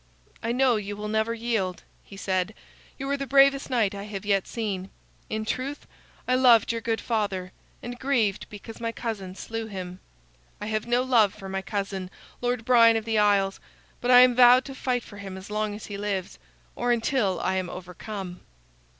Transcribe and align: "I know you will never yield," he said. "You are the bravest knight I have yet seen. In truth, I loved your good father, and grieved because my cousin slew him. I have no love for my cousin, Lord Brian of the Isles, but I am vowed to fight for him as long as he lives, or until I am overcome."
"I 0.41 0.51
know 0.51 0.77
you 0.77 0.97
will 0.97 1.07
never 1.09 1.35
yield," 1.35 1.83
he 2.03 2.17
said. 2.17 2.55
"You 2.97 3.07
are 3.11 3.17
the 3.17 3.27
bravest 3.27 3.69
knight 3.69 3.93
I 3.93 4.05
have 4.05 4.25
yet 4.25 4.47
seen. 4.47 4.89
In 5.29 5.45
truth, 5.45 5.85
I 6.27 6.33
loved 6.33 6.71
your 6.71 6.81
good 6.81 6.99
father, 6.99 7.51
and 7.83 7.99
grieved 7.99 8.47
because 8.49 8.79
my 8.81 8.91
cousin 8.91 9.35
slew 9.35 9.67
him. 9.67 9.99
I 10.59 10.65
have 10.65 10.87
no 10.87 11.03
love 11.03 11.35
for 11.35 11.47
my 11.49 11.61
cousin, 11.61 12.09
Lord 12.41 12.65
Brian 12.65 12.97
of 12.97 13.05
the 13.05 13.19
Isles, 13.19 13.59
but 13.99 14.09
I 14.09 14.21
am 14.21 14.33
vowed 14.33 14.65
to 14.65 14.73
fight 14.73 15.03
for 15.03 15.17
him 15.17 15.37
as 15.37 15.51
long 15.51 15.75
as 15.75 15.85
he 15.85 15.97
lives, 15.99 16.39
or 16.75 16.91
until 16.91 17.39
I 17.39 17.57
am 17.57 17.69
overcome." 17.69 18.39